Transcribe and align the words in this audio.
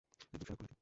একদম 0.19 0.39
সেরা 0.41 0.55
কোয়ালিটি। 0.57 0.75